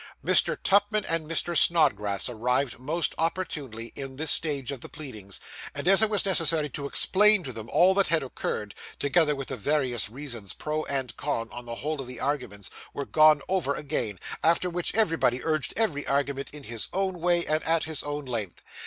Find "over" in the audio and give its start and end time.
13.47-13.75